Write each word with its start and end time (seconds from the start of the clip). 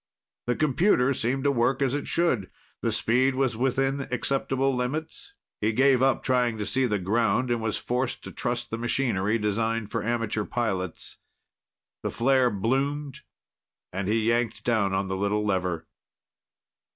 The 0.47 0.55
computer 0.55 1.13
seemed 1.13 1.43
to 1.43 1.51
work 1.51 1.79
as 1.79 1.93
it 1.93 2.07
should. 2.07 2.49
The 2.81 2.91
speed 2.91 3.35
was 3.35 3.55
within 3.55 4.07
acceptable 4.11 4.75
limits. 4.75 5.35
He 5.59 5.73
gave 5.73 6.01
up 6.01 6.23
trying 6.23 6.57
to 6.57 6.65
see 6.65 6.87
the 6.87 6.97
ground 6.97 7.51
and 7.51 7.61
was 7.61 7.77
forced 7.77 8.23
to 8.23 8.31
trust 8.31 8.71
the 8.71 8.79
machinery 8.79 9.37
designed 9.37 9.91
for 9.91 10.03
amateur 10.03 10.43
pilots. 10.43 11.19
The 12.01 12.09
flare 12.09 12.49
bloomed, 12.49 13.19
and 13.93 14.07
he 14.07 14.27
yanked 14.29 14.63
down 14.63 14.91
on 14.91 15.07
the 15.07 15.15
little 15.15 15.45
lever. 15.45 15.85